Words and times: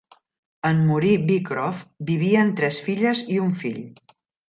En 0.69 0.79
morir 0.91 1.11
Beecroft, 1.27 1.91
vivien 2.09 2.53
tres 2.63 2.83
filles 2.89 3.25
i 3.37 3.43
un 3.47 3.57
fill. 3.65 3.83